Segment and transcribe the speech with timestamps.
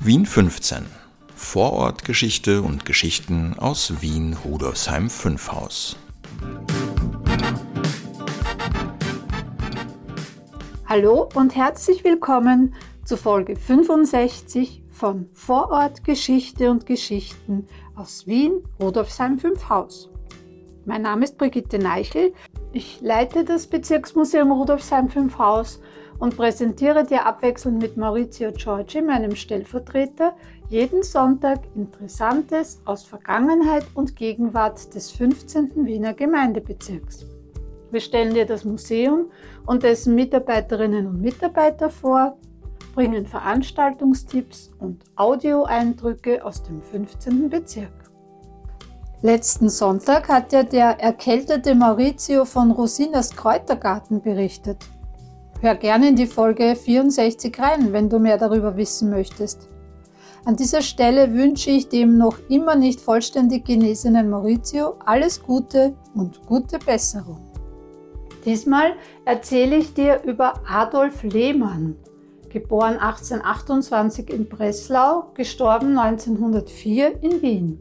[0.00, 0.86] Wien 15.
[1.34, 5.96] Vorortgeschichte und Geschichten aus Wien Rudolfsheim 5 Haus.
[10.86, 19.68] Hallo und herzlich willkommen zu Folge 65 von Vorortgeschichte und Geschichten aus Wien Rudolfsheim 5
[19.68, 20.10] Haus.
[20.84, 22.32] Mein Name ist Brigitte Neichel.
[22.72, 25.80] Ich leite das Bezirksmuseum Rudolfsheim 5 Haus
[26.18, 30.34] und präsentiere dir abwechselnd mit Maurizio Giorgi, meinem Stellvertreter,
[30.68, 35.86] jeden Sonntag Interessantes aus Vergangenheit und Gegenwart des 15.
[35.86, 37.24] Wiener Gemeindebezirks.
[37.90, 39.30] Wir stellen dir das Museum
[39.64, 42.36] und dessen Mitarbeiterinnen und Mitarbeiter vor,
[42.94, 47.48] bringen Veranstaltungstipps und Audioeindrücke aus dem 15.
[47.48, 47.92] Bezirk.
[49.22, 54.78] Letzten Sonntag hat ja der erkältete Maurizio von Rosinas Kräutergarten berichtet.
[55.60, 59.68] Hör gerne in die Folge 64 rein, wenn du mehr darüber wissen möchtest.
[60.44, 66.46] An dieser Stelle wünsche ich dem noch immer nicht vollständig genesenen Maurizio alles Gute und
[66.46, 67.40] gute Besserung.
[68.44, 71.96] Diesmal erzähle ich dir über Adolf Lehmann,
[72.48, 77.78] geboren 1828 in Breslau, gestorben 1904 in Wien.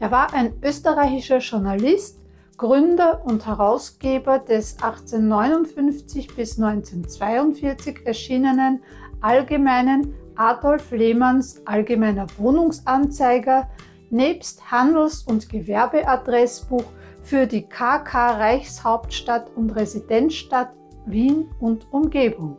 [0.00, 2.18] Er war ein österreichischer Journalist,
[2.56, 8.82] Gründer und Herausgeber des 1859 bis 1942 erschienenen
[9.20, 13.68] allgemeinen Adolf Lehmanns Allgemeiner Wohnungsanzeiger
[14.08, 16.84] nebst Handels- und Gewerbeadressbuch
[17.22, 20.70] für die KK Reichshauptstadt und Residenzstadt
[21.04, 22.56] Wien und Umgebung.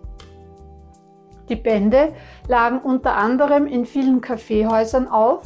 [1.50, 2.14] Die Bände
[2.48, 5.44] lagen unter anderem in vielen Kaffeehäusern auf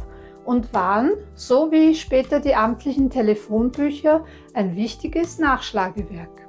[0.51, 6.45] und waren, so wie später die amtlichen Telefonbücher, ein wichtiges Nachschlagewerk.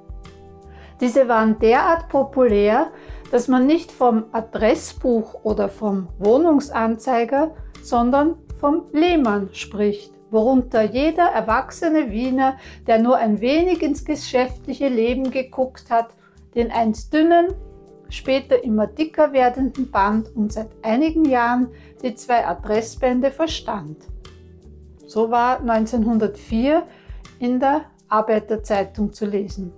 [1.01, 2.91] Diese waren derart populär,
[3.31, 12.11] dass man nicht vom Adressbuch oder vom Wohnungsanzeiger, sondern vom Lehmann spricht, worunter jeder erwachsene
[12.11, 16.09] Wiener, der nur ein wenig ins geschäftliche Leben geguckt hat,
[16.57, 17.55] den einst dünnen,
[18.13, 21.69] später immer dicker werdenden Band und seit einigen Jahren
[22.03, 23.97] die zwei Adressbände verstand.
[25.07, 26.85] So war 1904
[27.39, 29.73] in der Arbeiterzeitung zu lesen.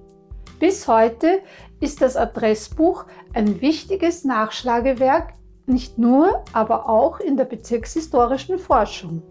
[0.59, 1.41] Bis heute
[1.81, 5.35] ist das Adressbuch ein wichtiges Nachschlagewerk,
[5.67, 9.23] nicht nur, aber auch in der bezirkshistorischen Forschung.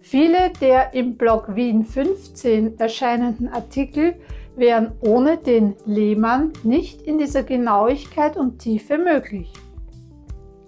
[0.00, 4.16] Viele der im Blog Wien 15 erscheinenden Artikel
[4.56, 9.52] wären ohne den Lehmann nicht in dieser Genauigkeit und Tiefe möglich.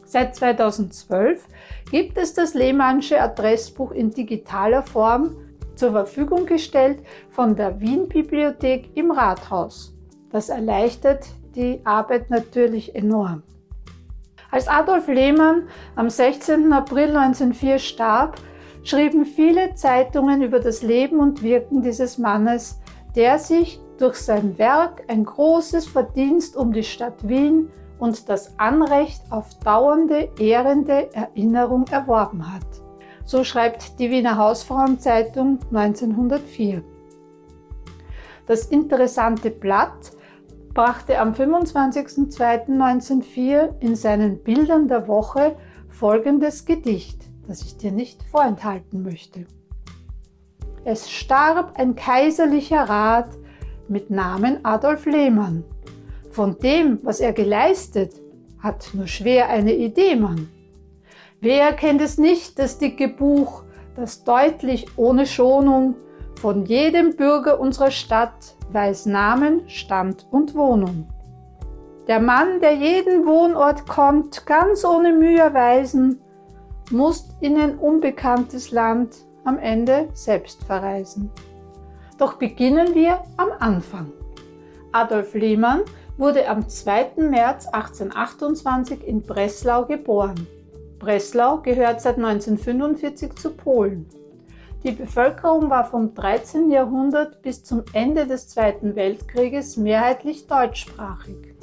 [0.05, 1.47] Seit 2012
[1.91, 5.37] gibt es das Lehmannsche Adressbuch in digitaler Form
[5.75, 7.01] zur Verfügung gestellt
[7.31, 9.93] von der Wien-Bibliothek im Rathaus.
[10.31, 13.43] Das erleichtert die Arbeit natürlich enorm.
[14.51, 16.73] Als Adolf Lehmann am 16.
[16.73, 18.41] April 1904 starb,
[18.85, 22.79] schrieben viele Zeitungen über das Leben und Wirken dieses Mannes,
[23.15, 29.23] der sich durch sein Werk ein großes Verdienst um die Stadt Wien und das Anrecht
[29.31, 32.67] auf dauernde, ehrende Erinnerung erworben hat.
[33.25, 36.83] So schreibt die Wiener Hausfrauenzeitung 1904.
[38.47, 40.13] Das interessante Blatt
[40.75, 45.57] brachte am 25.02.1904 in seinen Bildern der Woche
[45.89, 49.47] folgendes Gedicht, das ich dir nicht vorenthalten möchte.
[50.87, 53.31] Es starb ein kaiserlicher Rat
[53.89, 55.65] mit Namen Adolf Lehmann.
[56.31, 58.13] Von dem, was er geleistet,
[58.59, 60.51] hat nur schwer eine Idee man.
[61.41, 63.63] Wer kennt es nicht, das dicke Buch,
[63.97, 65.95] das deutlich ohne Schonung
[66.39, 71.09] von jedem Bürger unserer Stadt weiß Namen, Stand und Wohnung.
[72.09, 76.21] Der Mann, der jeden Wohnort kommt, ganz ohne Mühe erweisen,
[76.91, 81.31] muss in ein unbekanntes Land am Ende selbst verreisen.
[82.19, 84.13] Doch beginnen wir am Anfang.
[84.93, 85.83] Adolf Lehmann
[86.17, 87.13] wurde am 2.
[87.17, 90.47] März 1828 in Breslau geboren.
[90.99, 94.07] Breslau gehört seit 1945 zu Polen.
[94.85, 96.71] Die Bevölkerung war vom 13.
[96.71, 101.55] Jahrhundert bis zum Ende des Zweiten Weltkrieges mehrheitlich deutschsprachig.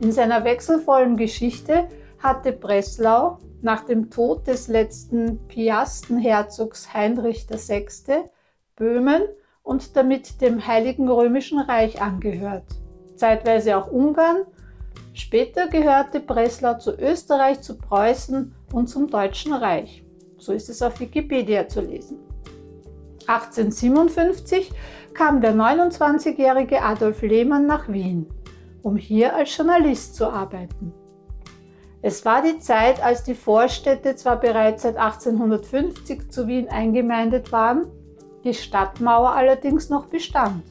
[0.00, 1.88] In seiner wechselvollen Geschichte
[2.18, 7.86] hatte Breslau nach dem Tod des letzten Piastenherzogs Heinrich VI.
[8.76, 9.22] Böhmen
[9.62, 12.64] und damit dem Heiligen Römischen Reich angehört,
[13.14, 14.46] zeitweise auch Ungarn.
[15.12, 20.02] Später gehörte Breslau zu Österreich, zu Preußen und zum Deutschen Reich.
[20.38, 22.18] So ist es auf Wikipedia zu lesen.
[23.26, 24.72] 1857
[25.12, 28.26] kam der 29-jährige Adolf Lehmann nach Wien,
[28.82, 30.94] um hier als Journalist zu arbeiten.
[32.02, 37.86] Es war die Zeit, als die Vorstädte zwar bereits seit 1850 zu Wien eingemeindet waren,
[38.42, 40.64] die Stadtmauer allerdings noch bestand.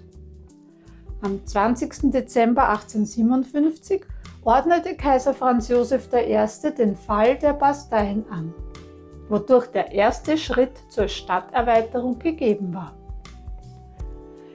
[1.22, 2.12] Am 20.
[2.12, 4.04] Dezember 1857
[4.44, 6.72] ordnete Kaiser Franz Josef I.
[6.78, 8.54] den Fall der Basteien an,
[9.28, 12.94] wodurch der erste Schritt zur Stadterweiterung gegeben war.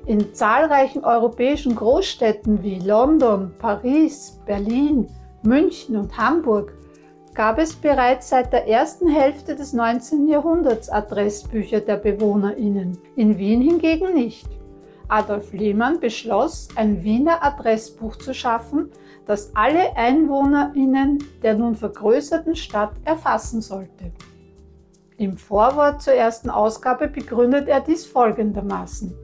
[0.07, 5.09] In zahlreichen europäischen Großstädten wie London, Paris, Berlin,
[5.47, 6.73] München und Hamburg
[7.35, 10.27] gab es bereits seit der ersten Hälfte des 19.
[10.29, 14.49] Jahrhunderts Adressbücher der Bewohnerinnen, in Wien hingegen nicht.
[15.09, 18.91] Adolf Lehmann beschloss, ein Wiener Adressbuch zu schaffen,
[19.27, 24.13] das alle Einwohnerinnen der nun vergrößerten Stadt erfassen sollte.
[25.19, 29.15] Im Vorwort zur ersten Ausgabe begründet er dies folgendermaßen.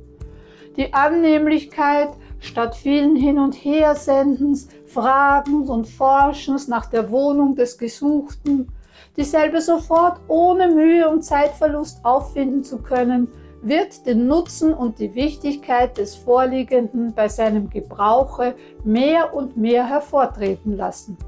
[0.76, 8.72] Die Annehmlichkeit statt vielen Hin- und Hersendens, Fragens und Forschens nach der Wohnung des Gesuchten,
[9.16, 13.28] dieselbe sofort ohne Mühe und Zeitverlust auffinden zu können,
[13.62, 18.54] wird den Nutzen und die Wichtigkeit des Vorliegenden bei seinem Gebrauche
[18.84, 21.19] mehr und mehr hervortreten lassen.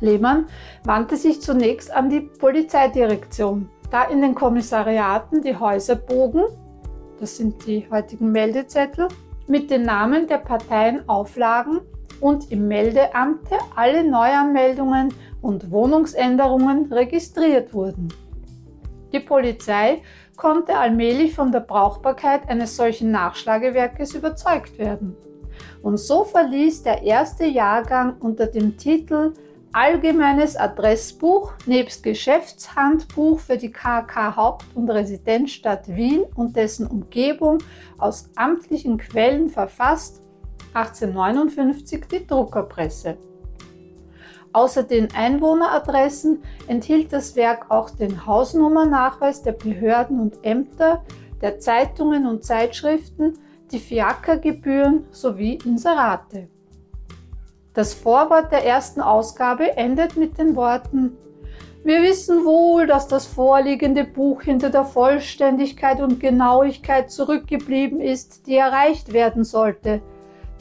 [0.00, 0.46] Lehmann
[0.84, 6.44] wandte sich zunächst an die Polizeidirektion, da in den Kommissariaten die Häuserbogen,
[7.20, 9.08] das sind die heutigen Meldezettel,
[9.46, 11.80] mit den Namen der Parteien auflagen
[12.20, 15.12] und im Meldeamte alle Neuanmeldungen
[15.42, 18.08] und Wohnungsänderungen registriert wurden.
[19.12, 20.02] Die Polizei
[20.36, 25.16] konnte allmählich von der Brauchbarkeit eines solchen Nachschlagewerkes überzeugt werden.
[25.82, 29.34] Und so verließ der erste Jahrgang unter dem Titel
[29.74, 37.58] Allgemeines Adressbuch nebst Geschäftshandbuch für die KK Haupt- und Residenzstadt Wien und dessen Umgebung
[37.98, 40.22] aus amtlichen Quellen verfasst
[40.74, 43.16] 1859 die Druckerpresse.
[44.52, 51.02] Außer den Einwohneradressen enthielt das Werk auch den Hausnummernachweis der Behörden und Ämter,
[51.40, 53.40] der Zeitungen und Zeitschriften,
[53.72, 56.48] die Fiakergebühren sowie Inserate.
[57.74, 61.16] Das Vorwort der ersten Ausgabe endet mit den Worten
[61.82, 68.56] Wir wissen wohl, dass das vorliegende Buch hinter der Vollständigkeit und Genauigkeit zurückgeblieben ist, die
[68.56, 70.00] erreicht werden sollte.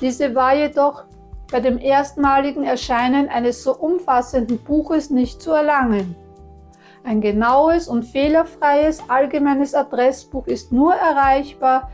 [0.01, 1.04] Diese war jedoch
[1.51, 6.15] bei dem erstmaligen Erscheinen eines so umfassenden Buches nicht zu erlangen.
[7.04, 11.92] Ein genaues und fehlerfreies allgemeines Adressbuch ist nur erreichbar,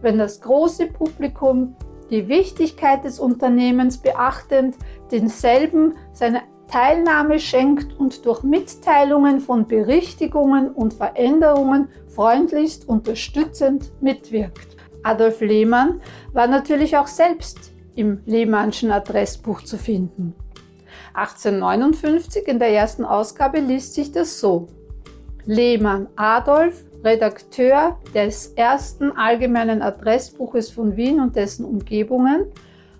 [0.00, 1.74] wenn das große Publikum
[2.10, 4.76] die Wichtigkeit des Unternehmens beachtend
[5.10, 14.76] denselben seine Teilnahme schenkt und durch Mitteilungen von Berichtigungen und Veränderungen freundlichst unterstützend mitwirkt.
[15.02, 16.00] Adolf Lehmann
[16.32, 20.34] war natürlich auch selbst im Lehmannschen Adressbuch zu finden.
[21.14, 24.68] 1859 in der ersten Ausgabe liest sich das so.
[25.44, 32.46] Lehmann Adolf, Redakteur des ersten allgemeinen Adressbuches von Wien und dessen Umgebungen,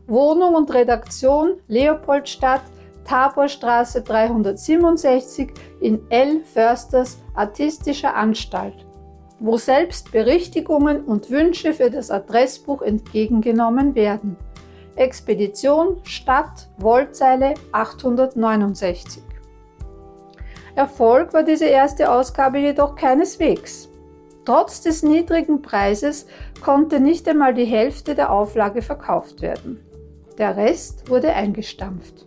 [0.06, 2.62] Wohnung und Redaktion Leopoldstadt,
[3.05, 6.41] Taborstraße 367 in L.
[6.44, 8.87] Försters Artistischer Anstalt,
[9.38, 14.37] wo selbst Berichtigungen und Wünsche für das Adressbuch entgegengenommen werden.
[14.97, 19.23] Expedition Stadt Wollzeile 869.
[20.75, 23.89] Erfolg war diese erste Ausgabe jedoch keineswegs.
[24.44, 26.26] Trotz des niedrigen Preises
[26.62, 29.80] konnte nicht einmal die Hälfte der Auflage verkauft werden.
[30.38, 32.26] Der Rest wurde eingestampft.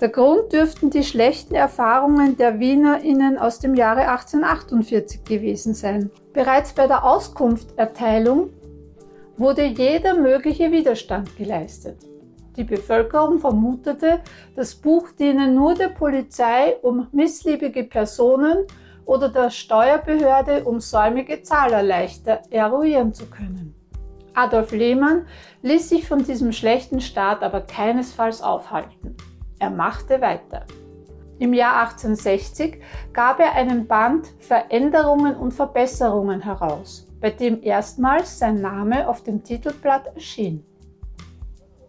[0.00, 6.10] Der Grund dürften die schlechten Erfahrungen der WienerInnen aus dem Jahre 1848 gewesen sein.
[6.32, 8.50] Bereits bei der Auskunfterteilung
[9.36, 11.98] wurde jeder mögliche Widerstand geleistet.
[12.56, 14.20] Die Bevölkerung vermutete,
[14.56, 18.64] das Buch diene nur der Polizei, um missliebige Personen
[19.04, 23.74] oder der Steuerbehörde, um säumige Zahler leichter eruieren zu können.
[24.34, 25.26] Adolf Lehmann
[25.62, 29.16] ließ sich von diesem schlechten Start aber keinesfalls aufhalten.
[29.58, 30.64] Er machte weiter.
[31.38, 32.80] Im Jahr 1860
[33.12, 39.44] gab er einen Band Veränderungen und Verbesserungen heraus bei dem erstmals sein Name auf dem
[39.44, 40.64] Titelblatt erschien.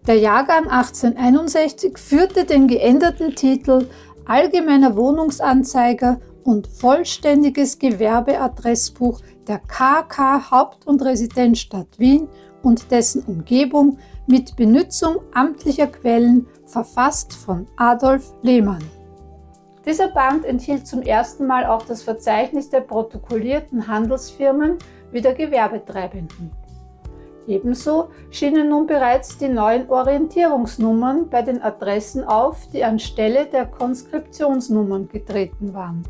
[0.05, 3.87] Der Jahrgang 1861 führte den geänderten Titel
[4.25, 12.27] Allgemeiner Wohnungsanzeiger und vollständiges Gewerbeadressbuch der KK Haupt- und Residenzstadt Wien
[12.63, 18.83] und dessen Umgebung mit Benutzung amtlicher Quellen verfasst von Adolf Lehmann.
[19.85, 24.77] Dieser Band enthielt zum ersten Mal auch das Verzeichnis der protokollierten Handelsfirmen
[25.11, 26.51] wie der Gewerbetreibenden.
[27.47, 35.09] Ebenso schienen nun bereits die neuen Orientierungsnummern bei den Adressen auf, die anstelle der Konskriptionsnummern
[35.09, 36.03] getreten waren.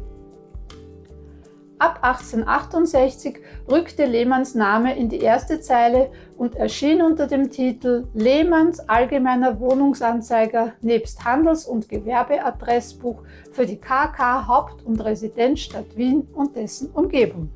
[1.82, 8.88] Ab 1868 rückte Lehmanns Name in die erste Zeile und erschien unter dem Titel Lehmanns
[8.88, 16.92] Allgemeiner Wohnungsanzeiger nebst Handels- und Gewerbeadressbuch für die KK Haupt- und Residenzstadt Wien und dessen
[16.92, 17.50] Umgebung.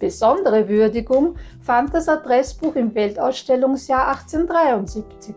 [0.00, 5.36] Besondere Würdigung fand das Adressbuch im Weltausstellungsjahr 1873.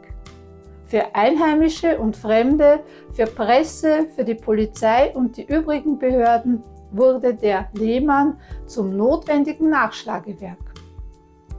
[0.88, 2.80] Für Einheimische und Fremde,
[3.14, 10.58] für Presse, für die Polizei und die übrigen Behörden wurde der Lehmann zum notwendigen Nachschlagewerk.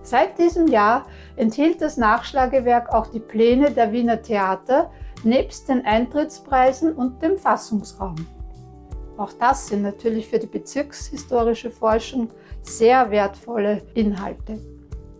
[0.03, 1.07] Seit diesem Jahr
[1.37, 4.91] enthielt das Nachschlagewerk auch die Pläne der Wiener Theater
[5.23, 8.17] nebst den Eintrittspreisen und dem Fassungsraum.
[9.19, 12.31] Auch das sind natürlich für die bezirkshistorische Forschung
[12.63, 14.78] sehr wertvolle Inhalte.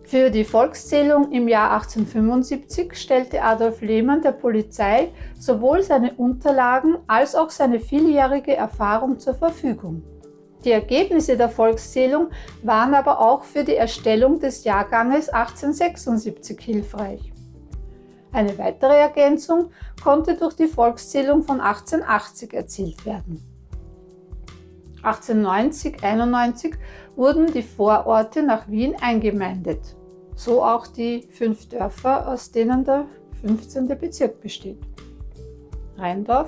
[0.09, 7.35] Für die Volkszählung im Jahr 1875 stellte Adolf Lehmann der Polizei sowohl seine Unterlagen als
[7.35, 10.01] auch seine vieljährige Erfahrung zur Verfügung.
[10.65, 12.29] Die Ergebnisse der Volkszählung
[12.63, 17.31] waren aber auch für die Erstellung des Jahrganges 1876 hilfreich.
[18.31, 19.69] Eine weitere Ergänzung
[20.03, 23.45] konnte durch die Volkszählung von 1880 erzielt werden.
[25.03, 26.73] 1890-91
[27.15, 29.98] wurden die Vororte nach Wien eingemeindet
[30.39, 33.05] so auch die fünf Dörfer, aus denen der
[33.41, 33.87] 15.
[33.99, 34.79] Bezirk besteht.
[35.97, 36.47] Rheindorf,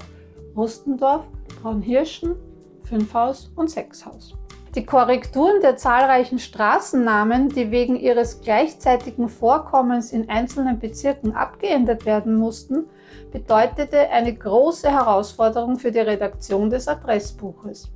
[0.56, 1.26] Rustendorf,
[1.62, 2.36] Braunhirschen,
[2.84, 4.34] Fünfhaus und Sechshaus.
[4.76, 12.38] Die Korrekturen der zahlreichen Straßennamen, die wegen ihres gleichzeitigen Vorkommens in einzelnen Bezirken abgeändert werden
[12.38, 12.86] mussten,
[13.34, 17.92] bedeutete eine große Herausforderung für die Redaktion des Adressbuches.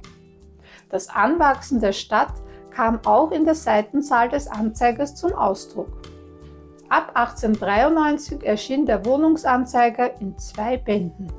[0.89, 2.33] Das Anwachsen der Stadt
[2.75, 5.89] kam auch in der Seitenzahl des Anzeigers zum Ausdruck.
[6.89, 11.31] Ab 1893 erschien der Wohnungsanzeiger in zwei Bänden.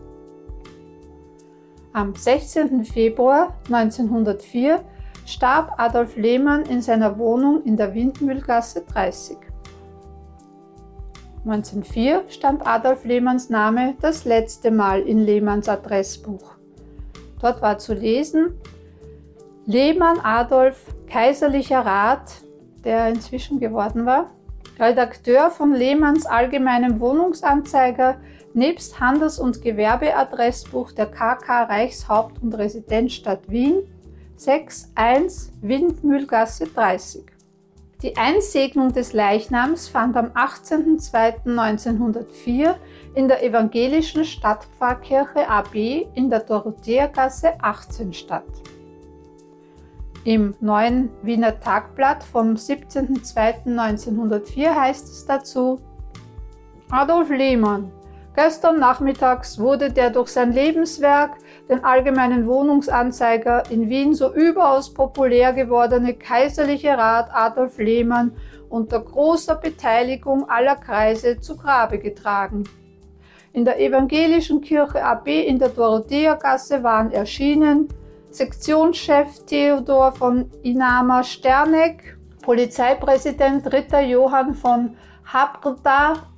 [1.93, 2.85] Am 16.
[2.85, 4.83] Februar 1904
[5.25, 9.37] starb Adolf Lehmann in seiner Wohnung in der Windmühlgasse 30.
[11.45, 16.57] 1904 stand Adolf Lehmanns Name das letzte Mal in Lehmanns Adressbuch.
[17.41, 18.59] Dort war zu lesen
[19.69, 22.31] Lehmann Adolf kaiserlicher Rat,
[22.85, 24.31] der inzwischen geworden war,
[24.79, 28.21] Redakteur von Lehmanns Allgemeinem Wohnungsanzeiger
[28.55, 33.83] nebst Handels- und Gewerbeadressbuch der KK Reichshaupt- und Residenzstadt Wien
[34.39, 37.25] 6.1 Windmühlgasse 30.
[38.03, 42.77] Die Einsegnung des Leichnams fand am 18.02.1904
[43.17, 48.45] in der evangelischen Stadtpfarrkirche AB in der Dorotheergasse 18 statt.
[50.27, 55.81] Im neuen Wiener Tagblatt vom 17.02.1904 heißt es dazu,
[56.91, 57.93] Adolf Lehmann,
[58.35, 61.37] gestern nachmittags wurde der durch sein Lebenswerk,
[61.69, 68.33] den Allgemeinen Wohnungsanzeiger in Wien so überaus populär gewordene kaiserliche Rat Adolf Lehmann
[68.69, 72.65] unter großer Beteiligung aller Kreise zu Grabe getragen.
[73.53, 77.87] In der evangelischen Kirche AB in der Dorotheergasse waren erschienen
[78.31, 86.29] Sektionschef Theodor von Inama Sterneck, Polizeipräsident Ritter Johann von Habrda,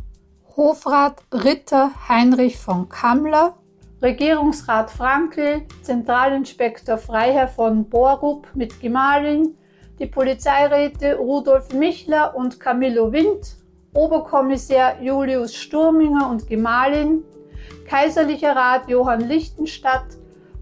[0.57, 3.55] Hofrat Ritter Heinrich von Kammler,
[4.01, 9.57] Regierungsrat Frankl, Zentralinspektor Freiherr von Borup mit Gemahlin,
[9.99, 13.57] die Polizeiräte Rudolf Michler und Camillo Wind,
[13.95, 17.25] Oberkommissär Julius Sturminger und Gemahlin,
[17.87, 20.18] Kaiserlicher Rat Johann Lichtenstadt,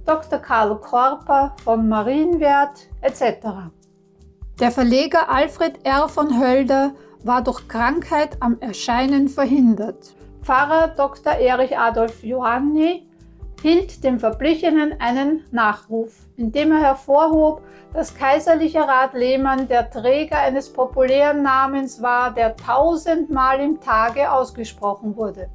[0.06, 0.38] Dr.
[0.38, 3.72] Karl Korper von Marienwert etc.
[4.60, 6.08] Der Verleger Alfred R.
[6.08, 6.92] von Hölder
[7.24, 10.14] war durch Krankheit am Erscheinen verhindert.
[10.42, 11.32] Pfarrer Dr.
[11.32, 13.08] Erich Adolf Johanni
[13.62, 20.72] hielt dem Verblichenen einen Nachruf, indem er hervorhob, dass kaiserlicher Rat Lehmann der Träger eines
[20.72, 25.48] populären Namens war, der tausendmal im Tage ausgesprochen wurde.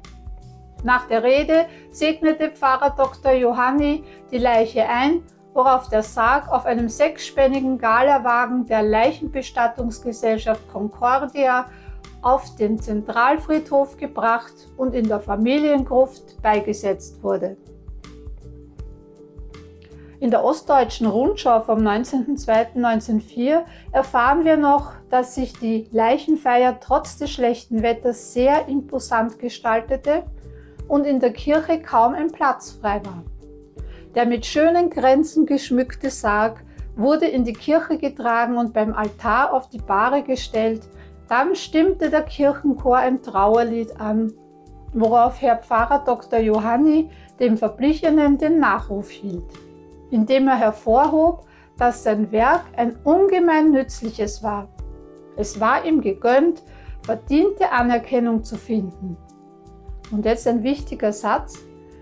[0.82, 3.32] Nach der Rede segnete Pfarrer Dr.
[3.32, 5.22] Johanni die Leiche ein,
[5.54, 11.66] worauf der Sarg auf einem sechsspännigen Galawagen der Leichenbestattungsgesellschaft Concordia
[12.22, 17.56] auf den Zentralfriedhof gebracht und in der Familiengruft beigesetzt wurde.
[20.20, 27.30] In der Ostdeutschen Rundschau vom 19.02.1904 erfahren wir noch, dass sich die Leichenfeier trotz des
[27.30, 30.22] schlechten Wetters sehr imposant gestaltete
[30.88, 33.22] und in der Kirche kaum ein Platz frei war.
[34.14, 36.62] Der mit schönen Grenzen geschmückte Sarg
[36.96, 40.88] wurde in die Kirche getragen und beim Altar auf die Bahre gestellt,
[41.28, 44.34] Dann stimmte der Kirchenchor ein Trauerlied an,
[44.92, 46.38] worauf Herr Pfarrer Dr.
[46.40, 47.08] Johanni
[47.40, 49.44] dem Verblichenen den Nachruf hielt,
[50.10, 51.46] indem er hervorhob,
[51.78, 54.68] dass sein Werk ein ungemein nützliches war.
[55.36, 56.62] Es war ihm gegönnt,
[57.02, 59.16] verdiente Anerkennung zu finden.
[60.12, 61.58] Und jetzt ein wichtiger Satz.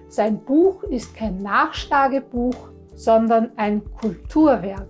[0.09, 4.89] Sein Buch ist kein Nachschlagebuch, sondern ein Kulturwerk.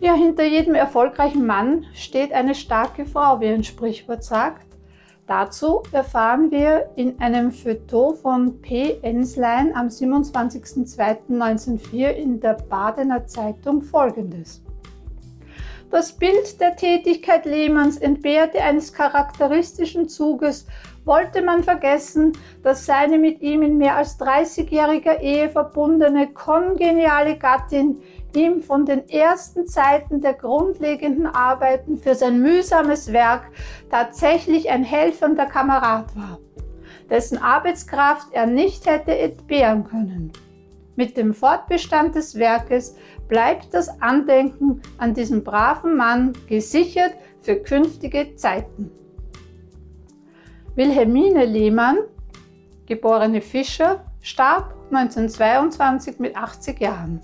[0.00, 4.66] Ja, hinter jedem erfolgreichen Mann steht eine starke Frau, wie ein Sprichwort sagt.
[5.26, 8.98] Dazu erfahren wir in einem Feuilleton von P.
[9.02, 14.62] Enslein am 27.02.1904 in der Badener Zeitung folgendes.
[15.92, 20.66] Das Bild der Tätigkeit Lehmanns entbehrte eines charakteristischen Zuges,
[21.04, 22.32] wollte man vergessen,
[22.62, 28.00] dass seine mit ihm in mehr als 30-jähriger Ehe verbundene kongeniale Gattin
[28.34, 33.50] ihm von den ersten Zeiten der grundlegenden Arbeiten für sein mühsames Werk
[33.90, 36.38] tatsächlich ein helfender Kamerad war,
[37.10, 40.32] dessen Arbeitskraft er nicht hätte entbehren können.
[40.96, 42.96] Mit dem Fortbestand des Werkes
[43.32, 48.90] bleibt das Andenken an diesen braven Mann gesichert für künftige Zeiten.
[50.74, 51.96] Wilhelmine Lehmann,
[52.84, 57.22] geborene Fischer, starb 1922 mit 80 Jahren.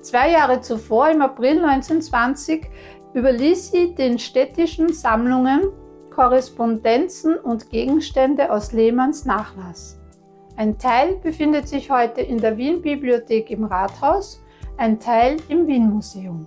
[0.00, 2.66] Zwei Jahre zuvor, im April 1920,
[3.12, 5.64] überließ sie den städtischen Sammlungen
[6.14, 10.00] Korrespondenzen und Gegenstände aus Lehmanns Nachlass.
[10.56, 14.40] Ein Teil befindet sich heute in der Wien-Bibliothek im Rathaus,
[14.78, 16.46] ein Teil im Wien-Museum.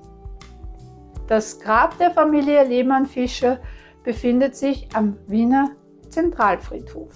[1.27, 3.59] Das Grab der Familie Lehmann-Fischer
[4.03, 5.71] befindet sich am Wiener
[6.09, 7.13] Zentralfriedhof.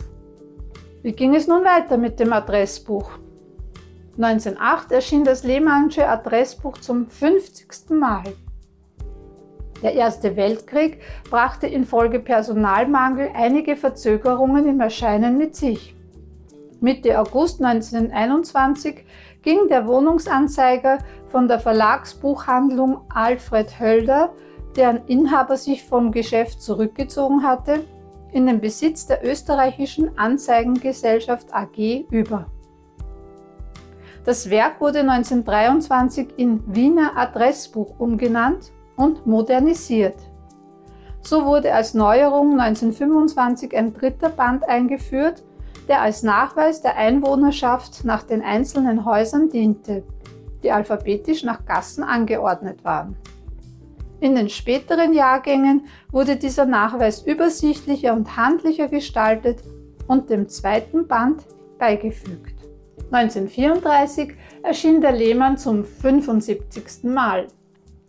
[1.02, 3.10] Wie ging es nun weiter mit dem Adressbuch?
[4.18, 7.90] 1908 erschien das Lehmannsche Adressbuch zum 50.
[7.90, 8.24] Mal.
[9.82, 15.96] Der Erste Weltkrieg brachte infolge Personalmangel einige Verzögerungen im Erscheinen mit sich.
[16.80, 19.04] Mitte August 1921
[19.44, 24.34] ging der Wohnungsanzeiger von der Verlagsbuchhandlung Alfred Hölder,
[24.76, 27.84] deren Inhaber sich vom Geschäft zurückgezogen hatte,
[28.32, 32.48] in den Besitz der österreichischen Anzeigengesellschaft AG über.
[34.26, 40.16] Das Werk wurde 1923 in Wiener Adressbuch umgenannt und modernisiert.
[41.22, 45.44] So wurde als Neuerung 1925 ein dritter Band eingeführt,
[45.88, 50.04] der als Nachweis der Einwohnerschaft nach den einzelnen Häusern diente,
[50.64, 53.16] die alphabetisch nach Gassen angeordnet waren.
[54.20, 59.62] In den späteren Jahrgängen wurde dieser Nachweis übersichtlicher und handlicher gestaltet
[60.08, 61.44] und dem zweiten Band
[61.78, 62.56] beigefügt.
[63.12, 67.04] 1934 erschien der Lehmann zum 75.
[67.04, 67.48] Mal.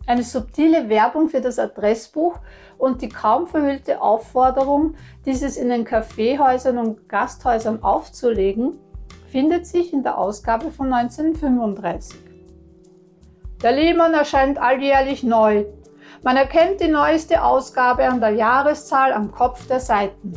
[0.07, 2.37] Eine subtile Werbung für das Adressbuch
[2.77, 4.93] und die kaum verhüllte Aufforderung,
[5.25, 8.79] dieses in den Kaffeehäusern und Gasthäusern aufzulegen,
[9.27, 12.19] findet sich in der Ausgabe von 1935.
[13.63, 15.65] Der Lehmann erscheint alljährlich neu.
[16.23, 20.33] Man erkennt die neueste Ausgabe an der Jahreszahl am Kopf der Seiten.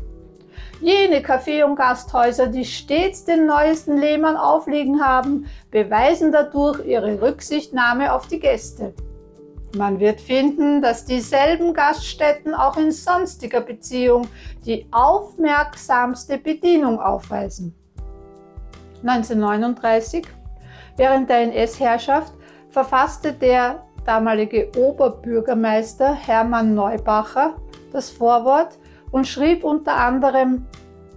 [0.81, 8.15] Jene Kaffee- und Gasthäuser, die stets den neuesten Lehmann auflegen haben, beweisen dadurch ihre Rücksichtnahme
[8.15, 8.95] auf die Gäste.
[9.77, 14.27] Man wird finden, dass dieselben Gaststätten auch in sonstiger Beziehung
[14.65, 17.75] die aufmerksamste Bedienung aufweisen.
[19.03, 20.27] 1939,
[20.97, 22.33] während der NS-Herrschaft,
[22.71, 27.57] verfasste der damalige Oberbürgermeister Hermann Neubacher
[27.93, 28.79] das Vorwort
[29.11, 30.67] und schrieb unter anderem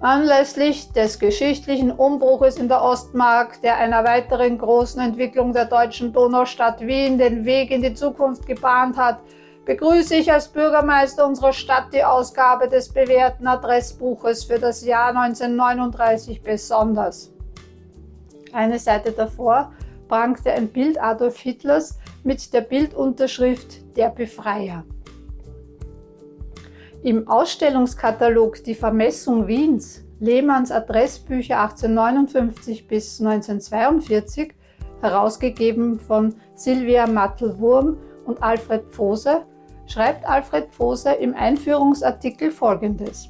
[0.02, 6.82] Anlässlich des geschichtlichen Umbruches in der Ostmark, der einer weiteren großen Entwicklung der deutschen Donaustadt
[6.82, 9.20] Wien den Weg in die Zukunft gebahnt hat,
[9.64, 16.42] begrüße ich als Bürgermeister unserer Stadt die Ausgabe des bewährten Adressbuches für das Jahr 1939
[16.42, 17.32] besonders.
[18.54, 19.72] Eine Seite davor
[20.08, 24.84] prangte ein Bild Adolf Hitlers mit der Bildunterschrift Der Befreier.
[27.04, 34.54] Im Ausstellungskatalog Die Vermessung Wiens, Lehmanns Adressbücher 1859 bis 1942,
[35.02, 39.48] herausgegeben von Silvia Mattel-Wurm und Alfred Pfoser,
[39.88, 43.30] schreibt Alfred Pfoser im Einführungsartikel folgendes.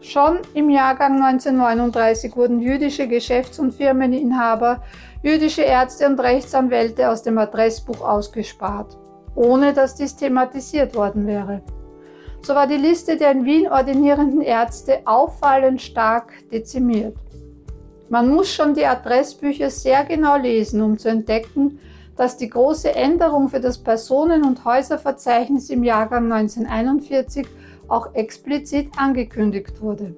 [0.00, 4.82] Schon im Jahrgang 1939 wurden jüdische Geschäfts- und Firmeninhaber,
[5.22, 8.96] jüdische Ärzte und Rechtsanwälte aus dem Adressbuch ausgespart,
[9.34, 11.60] ohne dass dies thematisiert worden wäre
[12.42, 17.16] so war die Liste der in Wien ordinierenden Ärzte auffallend stark dezimiert.
[18.08, 21.78] Man muss schon die Adressbücher sehr genau lesen, um zu entdecken,
[22.16, 27.46] dass die große Änderung für das Personen- und Häuserverzeichnis im Jahrgang 1941
[27.86, 30.14] auch explizit angekündigt wurde.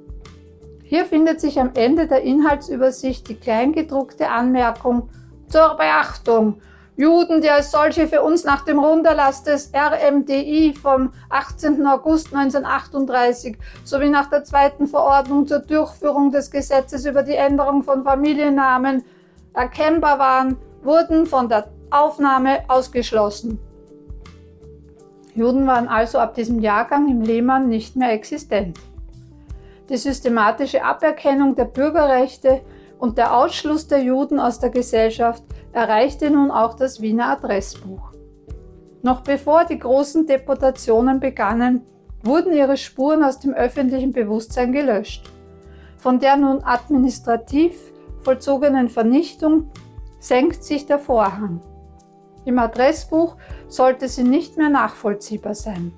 [0.83, 5.09] Hier findet sich am Ende der Inhaltsübersicht die kleingedruckte Anmerkung
[5.49, 6.61] zur Beachtung.
[7.01, 11.87] Juden, die als solche für uns nach dem Runterlass des RMDI vom 18.
[11.87, 18.05] August 1938 sowie nach der zweiten Verordnung zur Durchführung des Gesetzes über die Änderung von
[18.05, 19.03] Familiennamen
[19.55, 23.59] erkennbar waren, wurden von der Aufnahme ausgeschlossen.
[25.35, 28.79] Juden waren also ab diesem Jahrgang im Lehmann nicht mehr existent.
[29.89, 32.61] Die systematische Aberkennung der Bürgerrechte
[32.99, 38.13] und der Ausschluss der Juden aus der Gesellschaft erreichte nun auch das Wiener Adressbuch.
[39.03, 41.83] Noch bevor die großen Deportationen begannen,
[42.23, 45.31] wurden ihre Spuren aus dem öffentlichen Bewusstsein gelöscht.
[45.97, 47.75] Von der nun administrativ
[48.23, 49.71] vollzogenen Vernichtung
[50.19, 51.63] senkt sich der Vorhang.
[52.45, 53.37] Im Adressbuch
[53.69, 55.93] sollte sie nicht mehr nachvollziehbar sein.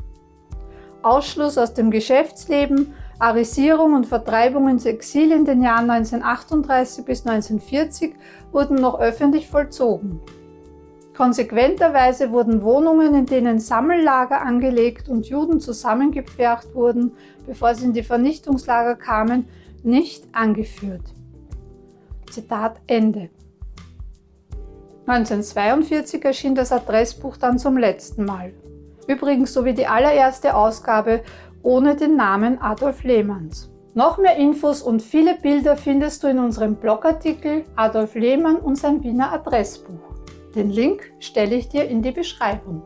[1.02, 8.16] Ausschluss aus dem Geschäftsleben, Arisierung und Vertreibung ins Exil in den Jahren 1938 bis 1940
[8.50, 10.20] wurden noch öffentlich vollzogen.
[11.16, 17.12] Konsequenterweise wurden Wohnungen, in denen Sammellager angelegt und Juden zusammengepfercht wurden,
[17.46, 19.46] bevor sie in die Vernichtungslager kamen,
[19.84, 21.14] nicht angeführt.
[22.28, 23.30] Zitat Ende.
[25.06, 28.52] 1942 erschien das Adressbuch dann zum letzten Mal.
[29.06, 31.22] Übrigens sowie die allererste Ausgabe
[31.62, 33.70] ohne den Namen Adolf Lehmanns.
[33.94, 39.02] Noch mehr Infos und viele Bilder findest du in unserem Blogartikel Adolf Lehmann und sein
[39.02, 40.00] Wiener Adressbuch.
[40.54, 42.82] Den Link stelle ich dir in die Beschreibung.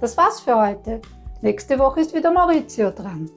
[0.00, 1.00] Das war's für heute.
[1.40, 3.30] Nächste Woche ist wieder Maurizio dran.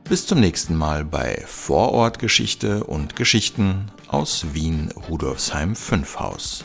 [0.07, 6.63] Bis zum nächsten Mal bei Vorortgeschichte und Geschichten aus Wien Rudolfsheim 5 Haus.